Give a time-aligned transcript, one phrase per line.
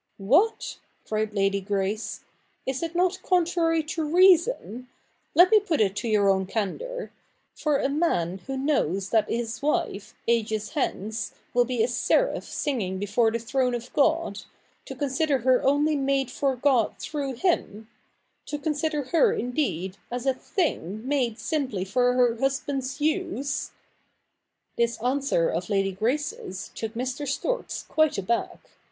[0.33, 4.89] 'What!' cried Lady Grace, * is it not contrary to reason—
[5.35, 7.11] let me put it to your own candour—
[7.61, 12.97] for a man who knows that his wife, ages hence, will be a seraph singing
[12.97, 14.41] before the throne of God,
[14.85, 17.87] to consider her only made for God through him—
[18.47, 23.69] to consider her, indeed, as a thing made simply for her husband's use?'
[24.79, 27.27] This answer of Lady Grace's took Mr.
[27.27, 28.57] Storks quite aback.